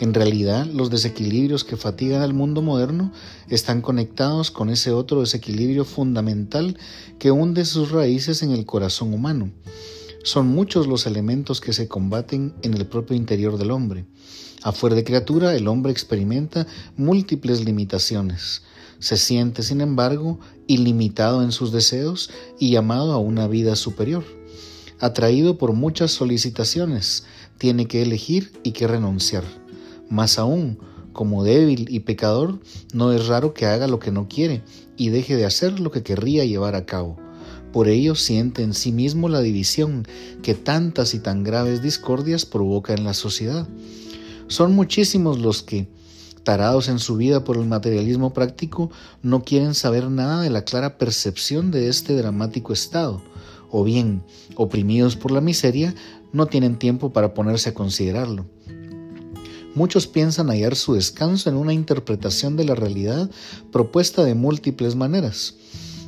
En 0.00 0.14
realidad, 0.14 0.66
los 0.66 0.90
desequilibrios 0.90 1.64
que 1.64 1.76
fatigan 1.76 2.22
al 2.22 2.32
mundo 2.32 2.62
moderno 2.62 3.12
están 3.48 3.80
conectados 3.80 4.52
con 4.52 4.70
ese 4.70 4.92
otro 4.92 5.20
desequilibrio 5.20 5.84
fundamental 5.84 6.78
que 7.18 7.32
hunde 7.32 7.64
sus 7.64 7.90
raíces 7.90 8.42
en 8.42 8.52
el 8.52 8.64
corazón 8.64 9.12
humano. 9.12 9.50
Son 10.22 10.46
muchos 10.46 10.86
los 10.86 11.06
elementos 11.06 11.60
que 11.60 11.72
se 11.72 11.88
combaten 11.88 12.54
en 12.62 12.74
el 12.74 12.86
propio 12.86 13.16
interior 13.16 13.58
del 13.58 13.72
hombre. 13.72 14.04
A 14.62 14.72
fuer 14.72 14.94
de 14.94 15.02
criatura, 15.02 15.54
el 15.54 15.66
hombre 15.66 15.90
experimenta 15.90 16.66
múltiples 16.96 17.64
limitaciones. 17.64 18.62
Se 19.00 19.16
siente, 19.16 19.62
sin 19.62 19.80
embargo, 19.80 20.38
ilimitado 20.66 21.42
en 21.42 21.50
sus 21.50 21.72
deseos 21.72 22.30
y 22.58 22.70
llamado 22.70 23.12
a 23.12 23.18
una 23.18 23.48
vida 23.48 23.74
superior. 23.74 24.24
Atraído 25.00 25.58
por 25.58 25.72
muchas 25.72 26.10
solicitaciones, 26.10 27.24
tiene 27.56 27.86
que 27.86 28.02
elegir 28.02 28.52
y 28.62 28.72
que 28.72 28.86
renunciar. 28.86 29.44
Más 30.08 30.38
aún, 30.38 30.78
como 31.12 31.44
débil 31.44 31.86
y 31.90 32.00
pecador, 32.00 32.60
no 32.92 33.12
es 33.12 33.26
raro 33.26 33.52
que 33.52 33.66
haga 33.66 33.86
lo 33.86 33.98
que 33.98 34.12
no 34.12 34.28
quiere 34.28 34.62
y 34.96 35.10
deje 35.10 35.36
de 35.36 35.44
hacer 35.44 35.80
lo 35.80 35.90
que 35.90 36.02
querría 36.02 36.44
llevar 36.44 36.74
a 36.74 36.86
cabo. 36.86 37.16
Por 37.72 37.88
ello 37.88 38.14
siente 38.14 38.62
en 38.62 38.72
sí 38.72 38.92
mismo 38.92 39.28
la 39.28 39.40
división 39.40 40.06
que 40.42 40.54
tantas 40.54 41.14
y 41.14 41.18
tan 41.18 41.44
graves 41.44 41.82
discordias 41.82 42.46
provoca 42.46 42.94
en 42.94 43.04
la 43.04 43.14
sociedad. 43.14 43.68
Son 44.46 44.74
muchísimos 44.74 45.38
los 45.38 45.62
que, 45.62 45.88
tarados 46.44 46.88
en 46.88 46.98
su 46.98 47.16
vida 47.16 47.44
por 47.44 47.58
el 47.58 47.66
materialismo 47.66 48.32
práctico, 48.32 48.90
no 49.22 49.42
quieren 49.42 49.74
saber 49.74 50.10
nada 50.10 50.40
de 50.40 50.50
la 50.50 50.64
clara 50.64 50.96
percepción 50.96 51.70
de 51.70 51.88
este 51.88 52.16
dramático 52.16 52.72
estado, 52.72 53.22
o 53.70 53.84
bien, 53.84 54.22
oprimidos 54.56 55.16
por 55.16 55.30
la 55.30 55.42
miseria, 55.42 55.94
no 56.32 56.46
tienen 56.46 56.78
tiempo 56.78 57.12
para 57.12 57.34
ponerse 57.34 57.70
a 57.70 57.74
considerarlo. 57.74 58.46
Muchos 59.78 60.08
piensan 60.08 60.48
hallar 60.48 60.74
su 60.74 60.94
descanso 60.94 61.48
en 61.48 61.54
una 61.54 61.72
interpretación 61.72 62.56
de 62.56 62.64
la 62.64 62.74
realidad 62.74 63.30
propuesta 63.70 64.24
de 64.24 64.34
múltiples 64.34 64.96
maneras. 64.96 65.54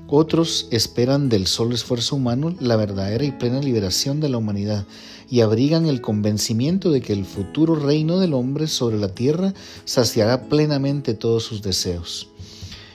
Otros 0.09 0.67
esperan 0.73 1.29
del 1.29 1.47
solo 1.47 1.77
esfuerzo 1.77 2.17
humano 2.17 2.53
la 2.59 2.75
verdadera 2.75 3.23
y 3.23 3.31
plena 3.31 3.61
liberación 3.61 4.19
de 4.19 4.29
la 4.29 4.39
humanidad 4.39 4.87
y 5.29 5.43
abrigan 5.43 5.87
el 5.87 6.01
convencimiento 6.01 6.91
de 6.91 7.01
que 7.01 7.13
el 7.13 7.25
futuro 7.25 7.77
reino 7.77 8.19
del 8.19 8.35
hombre 8.35 8.67
sobre 8.67 8.99
la 8.99 9.15
tierra 9.15 9.55
saciará 9.85 10.49
plenamente 10.49 11.15
todos 11.15 11.45
sus 11.45 11.63
deseos. 11.63 12.27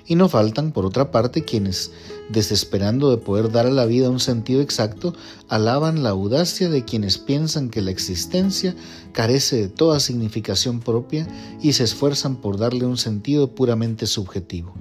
Y 0.05 0.15
no 0.15 0.27
faltan, 0.27 0.73
por 0.73 0.85
otra 0.85 1.09
parte, 1.09 1.45
quienes, 1.45 1.91
desesperando 2.29 3.11
de 3.11 3.17
poder 3.17 3.51
dar 3.51 3.65
a 3.65 3.71
la 3.71 3.85
vida 3.85 4.09
un 4.09 4.19
sentido 4.19 4.61
exacto, 4.61 5.13
alaban 5.47 6.03
la 6.03 6.09
audacia 6.09 6.69
de 6.69 6.83
quienes 6.83 7.17
piensan 7.17 7.69
que 7.69 7.81
la 7.81 7.91
existencia 7.91 8.75
carece 9.11 9.57
de 9.57 9.67
toda 9.67 9.99
significación 9.99 10.79
propia 10.79 11.27
y 11.61 11.73
se 11.73 11.83
esfuerzan 11.83 12.37
por 12.37 12.57
darle 12.57 12.85
un 12.85 12.97
sentido 12.97 13.53
puramente 13.53 14.07
subjetivo. 14.07 14.73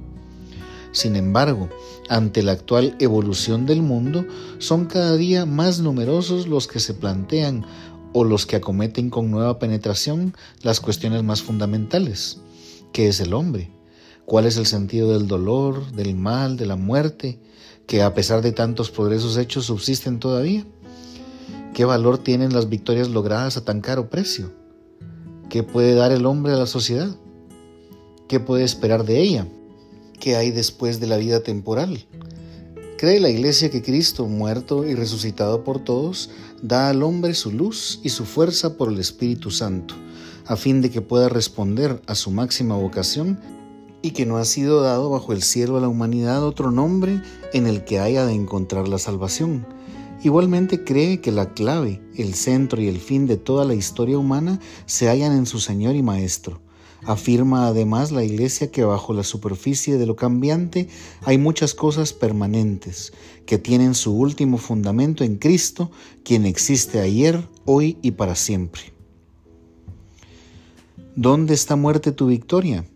Sin 0.92 1.16
embargo, 1.16 1.68
ante 2.08 2.42
la 2.42 2.52
actual 2.52 2.96
evolución 3.00 3.66
del 3.66 3.82
mundo, 3.82 4.24
son 4.58 4.86
cada 4.86 5.16
día 5.16 5.44
más 5.44 5.80
numerosos 5.80 6.46
los 6.46 6.68
que 6.68 6.78
se 6.78 6.94
plantean 6.94 7.64
o 8.12 8.22
los 8.22 8.46
que 8.46 8.56
acometen 8.56 9.10
con 9.10 9.30
nueva 9.30 9.58
penetración 9.58 10.34
las 10.62 10.80
cuestiones 10.80 11.24
más 11.24 11.42
fundamentales. 11.42 12.38
¿Qué 12.92 13.08
es 13.08 13.18
el 13.18 13.34
hombre? 13.34 13.72
¿Cuál 14.26 14.46
es 14.46 14.56
el 14.56 14.64
sentido 14.64 15.12
del 15.12 15.26
dolor, 15.26 15.92
del 15.92 16.14
mal, 16.14 16.56
de 16.56 16.64
la 16.64 16.76
muerte, 16.76 17.38
que 17.86 18.02
a 18.02 18.14
pesar 18.14 18.40
de 18.40 18.52
tantos 18.52 18.90
progresos 18.90 19.36
hechos 19.36 19.66
subsisten 19.66 20.18
todavía? 20.18 20.64
¿Qué 21.74 21.84
valor 21.84 22.16
tienen 22.18 22.54
las 22.54 22.70
victorias 22.70 23.10
logradas 23.10 23.58
a 23.58 23.64
tan 23.64 23.82
caro 23.82 24.08
precio? 24.08 24.50
¿Qué 25.50 25.62
puede 25.62 25.94
dar 25.94 26.10
el 26.10 26.24
hombre 26.24 26.54
a 26.54 26.56
la 26.56 26.66
sociedad? 26.66 27.14
¿Qué 28.26 28.40
puede 28.40 28.64
esperar 28.64 29.04
de 29.04 29.20
ella? 29.20 29.46
¿Qué 30.18 30.36
hay 30.36 30.50
después 30.50 31.00
de 31.00 31.06
la 31.06 31.18
vida 31.18 31.40
temporal? 31.40 32.06
Cree 32.96 33.20
la 33.20 33.28
Iglesia 33.28 33.70
que 33.70 33.82
Cristo, 33.82 34.26
muerto 34.26 34.86
y 34.86 34.94
resucitado 34.94 35.64
por 35.64 35.84
todos, 35.84 36.30
da 36.62 36.88
al 36.88 37.02
hombre 37.02 37.34
su 37.34 37.52
luz 37.52 38.00
y 38.02 38.08
su 38.08 38.24
fuerza 38.24 38.78
por 38.78 38.88
el 38.88 38.98
Espíritu 38.98 39.50
Santo, 39.50 39.94
a 40.46 40.56
fin 40.56 40.80
de 40.80 40.90
que 40.90 41.02
pueda 41.02 41.28
responder 41.28 42.00
a 42.06 42.14
su 42.14 42.30
máxima 42.30 42.76
vocación 42.76 43.38
y 44.04 44.12
que 44.12 44.26
no 44.26 44.36
ha 44.36 44.44
sido 44.44 44.82
dado 44.82 45.10
bajo 45.10 45.32
el 45.32 45.42
cielo 45.42 45.76
a 45.76 45.80
la 45.80 45.88
humanidad 45.88 46.44
otro 46.44 46.70
nombre 46.70 47.22
en 47.52 47.66
el 47.66 47.84
que 47.84 47.98
haya 47.98 48.26
de 48.26 48.34
encontrar 48.34 48.86
la 48.86 48.98
salvación. 48.98 49.66
Igualmente 50.22 50.84
cree 50.84 51.20
que 51.20 51.32
la 51.32 51.54
clave, 51.54 52.00
el 52.14 52.34
centro 52.34 52.80
y 52.80 52.88
el 52.88 53.00
fin 53.00 53.26
de 53.26 53.36
toda 53.36 53.64
la 53.64 53.74
historia 53.74 54.18
humana 54.18 54.60
se 54.86 55.08
hallan 55.08 55.36
en 55.36 55.46
su 55.46 55.58
Señor 55.58 55.96
y 55.96 56.02
Maestro, 56.02 56.60
Afirma 57.06 57.66
además 57.66 58.12
la 58.12 58.24
Iglesia 58.24 58.70
que 58.70 58.82
bajo 58.82 59.12
la 59.12 59.24
superficie 59.24 59.98
de 59.98 60.06
lo 60.06 60.16
cambiante 60.16 60.88
hay 61.22 61.36
muchas 61.36 61.74
cosas 61.74 62.14
permanentes, 62.14 63.12
que 63.44 63.58
tienen 63.58 63.94
su 63.94 64.16
último 64.16 64.56
fundamento 64.56 65.22
en 65.22 65.36
Cristo, 65.36 65.90
quien 66.24 66.46
existe 66.46 67.00
ayer, 67.00 67.46
hoy 67.66 67.98
y 68.00 68.12
para 68.12 68.34
siempre. 68.34 68.94
¿Dónde 71.14 71.52
está 71.52 71.76
muerte 71.76 72.10
tu 72.10 72.26
victoria? 72.26 72.86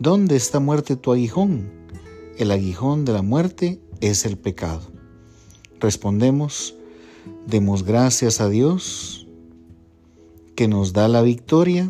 ¿Dónde 0.00 0.34
está 0.34 0.58
muerte 0.58 0.96
tu 0.96 1.12
aguijón? 1.12 1.70
El 2.36 2.50
aguijón 2.50 3.04
de 3.04 3.12
la 3.12 3.22
muerte 3.22 3.80
es 4.00 4.26
el 4.26 4.36
pecado. 4.36 4.82
Respondemos, 5.78 6.74
demos 7.46 7.84
gracias 7.84 8.40
a 8.40 8.48
Dios 8.48 9.28
que 10.56 10.66
nos 10.66 10.94
da 10.94 11.06
la 11.06 11.22
victoria 11.22 11.88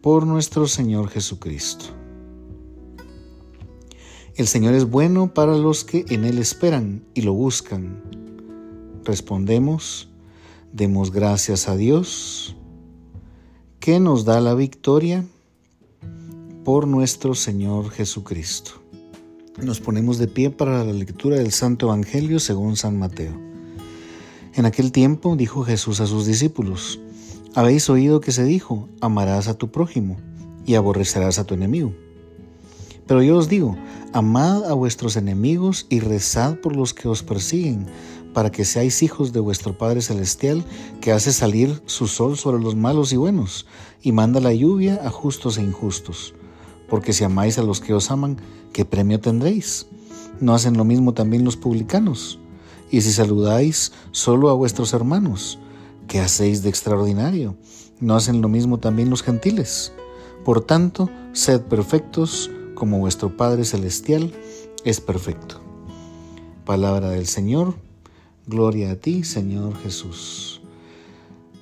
por 0.00 0.26
nuestro 0.26 0.66
Señor 0.66 1.10
Jesucristo. 1.10 1.84
El 4.34 4.46
Señor 4.46 4.72
es 4.72 4.88
bueno 4.88 5.34
para 5.34 5.54
los 5.54 5.84
que 5.84 6.06
en 6.08 6.24
Él 6.24 6.38
esperan 6.38 7.04
y 7.12 7.22
lo 7.22 7.34
buscan. 7.34 8.02
Respondemos, 9.04 10.08
demos 10.72 11.12
gracias 11.12 11.68
a 11.68 11.76
Dios, 11.76 12.56
que 13.80 14.00
nos 14.00 14.24
da 14.24 14.40
la 14.40 14.54
victoria 14.54 15.26
por 16.64 16.86
nuestro 16.86 17.34
Señor 17.34 17.90
Jesucristo. 17.90 18.72
Nos 19.60 19.80
ponemos 19.80 20.18
de 20.18 20.28
pie 20.28 20.50
para 20.50 20.84
la 20.84 20.92
lectura 20.92 21.36
del 21.36 21.50
Santo 21.50 21.86
Evangelio 21.86 22.38
según 22.38 22.76
San 22.76 22.96
Mateo. 22.96 23.32
En 24.54 24.64
aquel 24.64 24.92
tiempo 24.92 25.34
dijo 25.34 25.64
Jesús 25.64 26.00
a 26.00 26.06
sus 26.06 26.24
discípulos, 26.24 27.00
Habéis 27.54 27.90
oído 27.90 28.20
que 28.20 28.30
se 28.30 28.44
dijo, 28.44 28.88
amarás 29.00 29.48
a 29.48 29.54
tu 29.54 29.72
prójimo 29.72 30.18
y 30.64 30.76
aborrecerás 30.76 31.40
a 31.40 31.44
tu 31.44 31.54
enemigo. 31.54 31.92
Pero 33.08 33.22
yo 33.24 33.38
os 33.38 33.48
digo, 33.48 33.76
amad 34.12 34.64
a 34.64 34.72
vuestros 34.74 35.16
enemigos 35.16 35.86
y 35.88 35.98
rezad 35.98 36.60
por 36.60 36.76
los 36.76 36.94
que 36.94 37.08
os 37.08 37.24
persiguen, 37.24 37.86
para 38.32 38.52
que 38.52 38.64
seáis 38.64 39.02
hijos 39.02 39.32
de 39.32 39.40
vuestro 39.40 39.76
Padre 39.76 40.00
Celestial, 40.00 40.64
que 41.00 41.10
hace 41.10 41.32
salir 41.32 41.82
su 41.86 42.06
sol 42.06 42.38
sobre 42.38 42.62
los 42.62 42.76
malos 42.76 43.12
y 43.12 43.16
buenos, 43.16 43.66
y 44.00 44.12
manda 44.12 44.38
la 44.38 44.54
lluvia 44.54 45.00
a 45.04 45.10
justos 45.10 45.58
e 45.58 45.62
injustos. 45.62 46.34
Porque 46.92 47.14
si 47.14 47.24
amáis 47.24 47.58
a 47.58 47.62
los 47.62 47.80
que 47.80 47.94
os 47.94 48.10
aman, 48.10 48.36
¿qué 48.74 48.84
premio 48.84 49.18
tendréis? 49.18 49.86
¿No 50.40 50.52
hacen 50.52 50.76
lo 50.76 50.84
mismo 50.84 51.14
también 51.14 51.42
los 51.42 51.56
publicanos? 51.56 52.38
Y 52.90 53.00
si 53.00 53.12
saludáis 53.12 53.92
solo 54.10 54.50
a 54.50 54.52
vuestros 54.52 54.92
hermanos, 54.92 55.58
¿qué 56.06 56.20
hacéis 56.20 56.62
de 56.62 56.68
extraordinario? 56.68 57.56
¿No 57.98 58.14
hacen 58.14 58.42
lo 58.42 58.48
mismo 58.48 58.78
también 58.78 59.08
los 59.08 59.22
gentiles? 59.22 59.94
Por 60.44 60.60
tanto, 60.60 61.08
sed 61.32 61.62
perfectos 61.62 62.50
como 62.74 62.98
vuestro 62.98 63.38
Padre 63.38 63.64
Celestial 63.64 64.30
es 64.84 65.00
perfecto. 65.00 65.62
Palabra 66.66 67.08
del 67.08 67.26
Señor, 67.26 67.74
gloria 68.46 68.90
a 68.90 68.96
ti, 68.96 69.24
Señor 69.24 69.78
Jesús. 69.78 70.60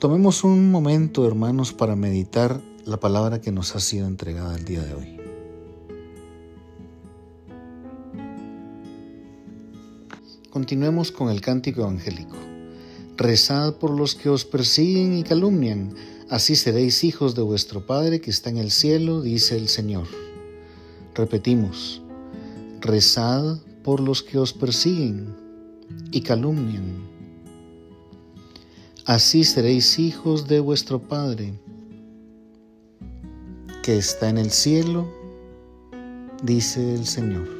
Tomemos 0.00 0.42
un 0.42 0.72
momento, 0.72 1.24
hermanos, 1.24 1.72
para 1.72 1.94
meditar 1.94 2.60
la 2.84 2.98
palabra 2.98 3.40
que 3.40 3.52
nos 3.52 3.76
ha 3.76 3.78
sido 3.78 4.08
entregada 4.08 4.56
el 4.56 4.64
día 4.64 4.82
de 4.82 4.94
hoy. 4.94 5.19
Continuemos 10.50 11.12
con 11.12 11.30
el 11.30 11.40
cántico 11.40 11.82
evangélico. 11.82 12.36
Rezad 13.16 13.74
por 13.74 13.92
los 13.92 14.16
que 14.16 14.28
os 14.28 14.44
persiguen 14.44 15.16
y 15.16 15.22
calumnian, 15.22 15.94
así 16.28 16.56
seréis 16.56 17.04
hijos 17.04 17.36
de 17.36 17.42
vuestro 17.42 17.86
Padre 17.86 18.20
que 18.20 18.30
está 18.32 18.50
en 18.50 18.56
el 18.56 18.72
cielo, 18.72 19.22
dice 19.22 19.56
el 19.56 19.68
Señor. 19.68 20.08
Repetimos, 21.14 22.02
rezad 22.80 23.58
por 23.84 24.00
los 24.00 24.24
que 24.24 24.38
os 24.38 24.52
persiguen 24.52 25.36
y 26.10 26.22
calumnian. 26.22 27.08
Así 29.04 29.44
seréis 29.44 30.00
hijos 30.00 30.48
de 30.48 30.58
vuestro 30.58 31.00
Padre 31.00 31.54
que 33.84 33.96
está 33.98 34.28
en 34.28 34.38
el 34.38 34.50
cielo, 34.50 35.08
dice 36.42 36.94
el 36.94 37.06
Señor. 37.06 37.59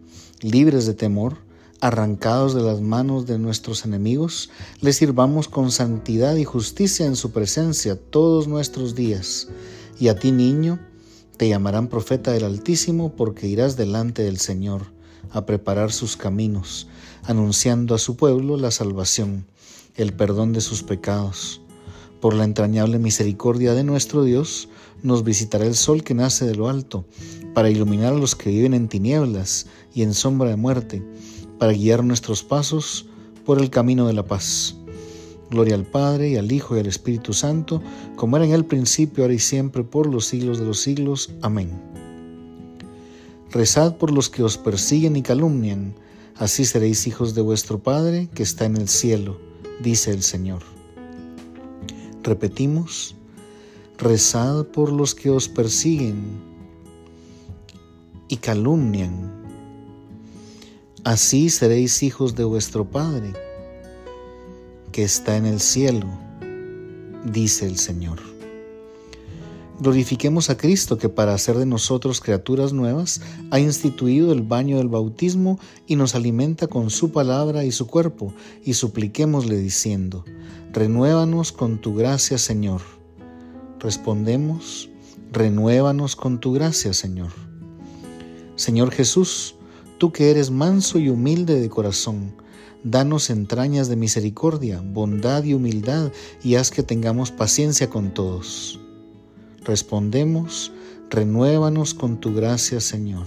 libres 0.41 0.85
de 0.85 0.93
temor, 0.93 1.37
arrancados 1.79 2.53
de 2.53 2.61
las 2.61 2.81
manos 2.81 3.25
de 3.25 3.39
nuestros 3.39 3.85
enemigos, 3.85 4.49
le 4.81 4.93
sirvamos 4.93 5.47
con 5.47 5.71
santidad 5.71 6.35
y 6.35 6.43
justicia 6.43 7.05
en 7.05 7.15
su 7.15 7.31
presencia 7.31 7.95
todos 7.95 8.47
nuestros 8.47 8.95
días. 8.95 9.47
Y 9.99 10.07
a 10.07 10.15
ti, 10.15 10.31
niño, 10.31 10.79
te 11.37 11.49
llamarán 11.49 11.87
profeta 11.87 12.31
del 12.31 12.43
Altísimo 12.43 13.13
porque 13.15 13.47
irás 13.47 13.77
delante 13.77 14.23
del 14.23 14.37
Señor 14.37 14.91
a 15.31 15.45
preparar 15.45 15.91
sus 15.91 16.17
caminos, 16.17 16.87
anunciando 17.23 17.95
a 17.95 17.99
su 17.99 18.15
pueblo 18.15 18.57
la 18.57 18.71
salvación, 18.71 19.45
el 19.95 20.13
perdón 20.13 20.53
de 20.53 20.61
sus 20.61 20.83
pecados. 20.83 21.61
Por 22.19 22.35
la 22.35 22.43
entrañable 22.43 22.99
misericordia 22.99 23.73
de 23.73 23.83
nuestro 23.83 24.23
Dios, 24.23 24.69
nos 25.03 25.23
visitará 25.23 25.65
el 25.65 25.75
sol 25.75 26.03
que 26.03 26.13
nace 26.13 26.45
de 26.45 26.55
lo 26.55 26.69
alto, 26.69 27.05
para 27.53 27.69
iluminar 27.69 28.13
a 28.13 28.17
los 28.17 28.35
que 28.35 28.49
viven 28.49 28.73
en 28.73 28.87
tinieblas 28.87 29.67
y 29.93 30.03
en 30.03 30.13
sombra 30.13 30.49
de 30.49 30.55
muerte, 30.55 31.03
para 31.57 31.73
guiar 31.73 32.03
nuestros 32.03 32.43
pasos 32.43 33.07
por 33.45 33.59
el 33.59 33.69
camino 33.69 34.07
de 34.07 34.13
la 34.13 34.25
paz. 34.25 34.75
Gloria 35.49 35.75
al 35.75 35.85
Padre 35.85 36.29
y 36.29 36.37
al 36.37 36.51
Hijo 36.51 36.77
y 36.77 36.79
al 36.79 36.87
Espíritu 36.87 37.33
Santo, 37.33 37.81
como 38.15 38.37
era 38.37 38.45
en 38.45 38.53
el 38.53 38.65
principio, 38.65 39.23
ahora 39.23 39.33
y 39.33 39.39
siempre, 39.39 39.83
por 39.83 40.07
los 40.07 40.25
siglos 40.25 40.59
de 40.59 40.65
los 40.65 40.79
siglos. 40.79 41.31
Amén. 41.41 41.69
Rezad 43.51 43.97
por 43.97 44.11
los 44.11 44.29
que 44.29 44.43
os 44.43 44.57
persiguen 44.57 45.17
y 45.17 45.21
calumnian, 45.21 45.93
así 46.37 46.63
seréis 46.63 47.05
hijos 47.05 47.35
de 47.35 47.41
vuestro 47.41 47.79
Padre 47.79 48.29
que 48.33 48.43
está 48.43 48.63
en 48.63 48.77
el 48.77 48.87
cielo, 48.87 49.37
dice 49.83 50.11
el 50.11 50.23
Señor. 50.23 50.61
Repetimos, 52.23 53.15
rezad 54.01 54.65
por 54.65 54.91
los 54.91 55.13
que 55.13 55.29
os 55.29 55.47
persiguen 55.47 56.41
y 58.27 58.37
calumnian. 58.37 59.31
Así 61.03 61.51
seréis 61.51 62.01
hijos 62.01 62.33
de 62.33 62.43
vuestro 62.43 62.89
Padre, 62.89 63.33
que 64.91 65.03
está 65.03 65.37
en 65.37 65.45
el 65.45 65.59
cielo, 65.59 66.07
dice 67.31 67.67
el 67.67 67.77
Señor. 67.77 68.19
Glorifiquemos 69.79 70.49
a 70.49 70.57
Cristo 70.57 70.97
que 70.97 71.09
para 71.09 71.35
hacer 71.35 71.57
de 71.57 71.67
nosotros 71.67 72.21
criaturas 72.21 72.73
nuevas 72.73 73.21
ha 73.51 73.59
instituido 73.59 74.31
el 74.31 74.41
baño 74.41 74.77
del 74.77 74.87
bautismo 74.87 75.59
y 75.85 75.95
nos 75.95 76.15
alimenta 76.15 76.65
con 76.65 76.89
su 76.89 77.11
palabra 77.11 77.65
y 77.65 77.71
su 77.71 77.85
cuerpo, 77.85 78.33
y 78.63 78.73
supliquémosle 78.73 79.57
diciendo, 79.57 80.25
renuévanos 80.71 81.51
con 81.51 81.79
tu 81.79 81.93
gracia, 81.93 82.39
Señor. 82.39 83.00
Respondemos, 83.81 84.91
renuévanos 85.31 86.15
con 86.15 86.39
tu 86.39 86.53
gracia, 86.53 86.93
Señor. 86.93 87.31
Señor 88.55 88.91
Jesús, 88.91 89.55
tú 89.97 90.11
que 90.11 90.29
eres 90.29 90.51
manso 90.51 90.99
y 90.99 91.09
humilde 91.09 91.59
de 91.59 91.67
corazón, 91.67 92.35
danos 92.83 93.31
entrañas 93.31 93.89
de 93.89 93.95
misericordia, 93.95 94.83
bondad 94.85 95.43
y 95.45 95.55
humildad, 95.55 96.11
y 96.43 96.55
haz 96.55 96.69
que 96.69 96.83
tengamos 96.83 97.31
paciencia 97.31 97.89
con 97.89 98.13
todos. 98.13 98.79
Respondemos, 99.63 100.71
renuévanos 101.09 101.95
con 101.95 102.19
tu 102.19 102.35
gracia, 102.35 102.81
Señor. 102.81 103.25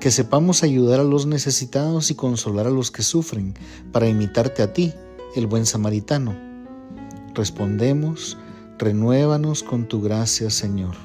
Que 0.00 0.10
sepamos 0.10 0.62
ayudar 0.62 1.00
a 1.00 1.04
los 1.04 1.26
necesitados 1.26 2.10
y 2.10 2.14
consolar 2.14 2.66
a 2.66 2.70
los 2.70 2.90
que 2.90 3.02
sufren, 3.02 3.52
para 3.92 4.08
imitarte 4.08 4.62
a 4.62 4.72
ti, 4.72 4.94
el 5.36 5.46
buen 5.46 5.66
samaritano. 5.66 6.47
Respondemos, 7.38 8.36
renuévanos 8.78 9.62
con 9.62 9.86
tu 9.86 10.02
gracia, 10.02 10.50
Señor 10.50 10.96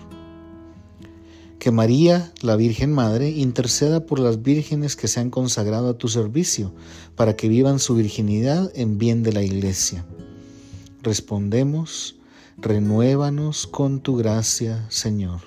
que 1.64 1.72
María, 1.72 2.34
la 2.42 2.58
Virgen 2.58 2.92
Madre, 2.92 3.30
interceda 3.30 4.06
por 4.06 4.20
las 4.20 4.44
vírgenes 4.44 4.98
que 4.98 5.08
se 5.08 5.22
han 5.22 5.30
consagrado 5.30 5.92
a 5.92 5.98
tu 5.98 6.10
servicio, 6.10 6.74
para 7.16 7.38
que 7.38 7.48
vivan 7.48 7.80
su 7.80 7.96
virginidad 7.96 8.70
en 8.76 8.98
bien 8.98 9.24
de 9.24 9.32
la 9.32 9.44
Iglesia. 9.44 10.06
Respondemos, 11.02 12.18
renuévanos 12.58 13.66
con 13.66 14.02
tu 14.02 14.18
gracia, 14.18 14.86
Señor. 14.90 15.40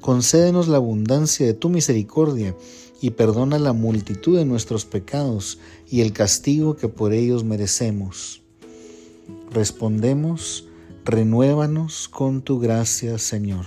Concédenos 0.00 0.66
la 0.66 0.78
abundancia 0.78 1.46
de 1.46 1.54
tu 1.54 1.68
misericordia 1.68 2.56
y 3.00 3.10
perdona 3.10 3.60
la 3.60 3.72
multitud 3.72 4.36
de 4.36 4.44
nuestros 4.44 4.84
pecados 4.84 5.60
y 5.88 6.00
el 6.00 6.12
castigo 6.12 6.74
que 6.74 6.88
por 6.88 7.12
ellos 7.12 7.44
merecemos. 7.44 8.42
Respondemos, 9.50 10.68
renuévanos 11.06 12.08
con 12.08 12.42
tu 12.42 12.60
gracia, 12.60 13.16
Señor. 13.16 13.64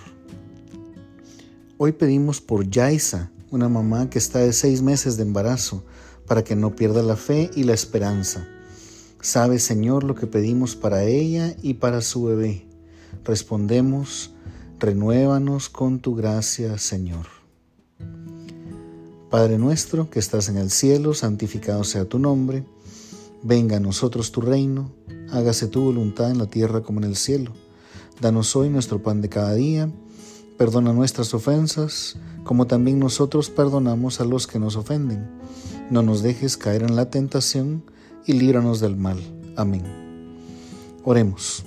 Hoy 1.79 1.93
pedimos 1.93 2.39
por 2.39 2.69
Yaisa, 2.69 3.31
una 3.49 3.67
mamá 3.67 4.07
que 4.07 4.19
está 4.19 4.39
de 4.39 4.53
seis 4.53 4.83
meses 4.83 5.17
de 5.17 5.23
embarazo, 5.23 5.83
para 6.27 6.43
que 6.43 6.55
no 6.55 6.75
pierda 6.75 7.01
la 7.01 7.15
fe 7.15 7.49
y 7.55 7.63
la 7.63 7.73
esperanza. 7.73 8.47
Sabe, 9.21 9.57
Señor, 9.57 10.03
lo 10.03 10.13
que 10.13 10.27
pedimos 10.27 10.75
para 10.75 11.03
ella 11.03 11.55
y 11.63 11.73
para 11.73 12.01
su 12.01 12.25
bebé. 12.25 12.63
Respondemos, 13.25 14.35
renuévanos 14.79 15.69
con 15.69 15.99
tu 15.99 16.13
gracia, 16.13 16.77
Señor. 16.77 17.25
Padre 19.31 19.57
nuestro 19.57 20.11
que 20.11 20.19
estás 20.19 20.47
en 20.47 20.57
el 20.57 20.69
cielo, 20.69 21.15
santificado 21.15 21.83
sea 21.83 22.05
tu 22.05 22.19
nombre. 22.19 22.65
Venga 23.43 23.77
a 23.77 23.79
nosotros 23.79 24.31
tu 24.31 24.41
reino, 24.41 24.91
hágase 25.31 25.67
tu 25.67 25.81
voluntad 25.81 26.31
en 26.31 26.37
la 26.37 26.47
tierra 26.47 26.81
como 26.81 26.99
en 26.99 27.05
el 27.05 27.15
cielo. 27.15 27.51
Danos 28.19 28.55
hoy 28.55 28.69
nuestro 28.69 29.01
pan 29.01 29.21
de 29.21 29.29
cada 29.29 29.53
día 29.53 29.91
Perdona 30.61 30.93
nuestras 30.93 31.33
ofensas, 31.33 32.17
como 32.43 32.67
también 32.67 32.99
nosotros 32.99 33.49
perdonamos 33.49 34.21
a 34.21 34.25
los 34.25 34.45
que 34.45 34.59
nos 34.59 34.75
ofenden. 34.75 35.27
No 35.89 36.03
nos 36.03 36.21
dejes 36.21 36.55
caer 36.55 36.83
en 36.83 36.95
la 36.95 37.09
tentación 37.09 37.83
y 38.27 38.33
líbranos 38.33 38.79
del 38.79 38.95
mal. 38.95 39.17
Amén. 39.55 39.81
Oremos. 41.03 41.65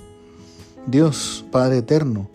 Dios, 0.87 1.43
Padre 1.51 1.79
eterno, 1.79 2.29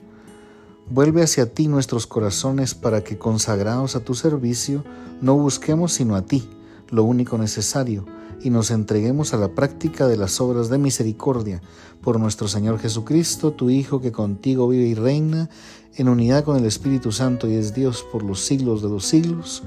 vuelve 0.90 1.22
hacia 1.22 1.50
ti 1.50 1.66
nuestros 1.66 2.06
corazones 2.06 2.74
para 2.74 3.02
que, 3.02 3.16
consagrados 3.16 3.96
a 3.96 4.04
tu 4.04 4.12
servicio, 4.12 4.84
no 5.22 5.36
busquemos 5.38 5.94
sino 5.94 6.14
a 6.14 6.26
ti, 6.26 6.46
lo 6.90 7.04
único 7.04 7.38
necesario, 7.38 8.04
y 8.42 8.50
nos 8.50 8.70
entreguemos 8.70 9.34
a 9.34 9.36
la 9.36 9.54
práctica 9.54 10.08
de 10.08 10.16
las 10.16 10.40
obras 10.40 10.70
de 10.70 10.78
misericordia 10.78 11.60
por 12.00 12.18
nuestro 12.18 12.48
Señor 12.48 12.78
Jesucristo, 12.78 13.52
tu 13.52 13.70
Hijo, 13.70 14.00
que 14.00 14.12
contigo 14.12 14.68
vive 14.68 14.86
y 14.86 14.94
reina 14.94 15.50
en 15.96 16.08
unidad 16.08 16.44
con 16.44 16.56
el 16.56 16.64
Espíritu 16.64 17.12
Santo 17.12 17.48
y 17.48 17.54
es 17.54 17.74
Dios 17.74 18.04
por 18.10 18.22
los 18.22 18.40
siglos 18.40 18.82
de 18.82 18.88
los 18.88 19.04
siglos. 19.04 19.62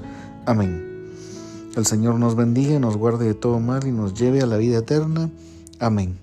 Amén. 0.46 1.12
El 1.76 1.86
Señor 1.86 2.18
nos 2.18 2.36
bendiga, 2.36 2.78
nos 2.78 2.96
guarde 2.96 3.26
de 3.26 3.34
todo 3.34 3.60
mal 3.60 3.86
y 3.86 3.92
nos 3.92 4.14
lleve 4.14 4.40
a 4.40 4.46
la 4.46 4.56
vida 4.56 4.78
eterna. 4.78 5.30
Amén. 5.78 6.18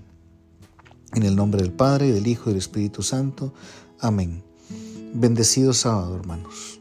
En 1.14 1.24
el 1.24 1.36
nombre 1.36 1.62
del 1.62 1.72
Padre, 1.72 2.12
del 2.12 2.26
Hijo 2.26 2.44
y 2.50 2.52
del 2.52 2.58
Espíritu 2.58 3.02
Santo. 3.02 3.52
Amén. 4.00 4.42
Bendecido 5.14 5.74
sábado, 5.74 6.16
hermanos. 6.16 6.71